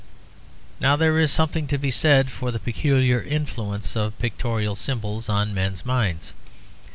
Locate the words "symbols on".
4.75-5.53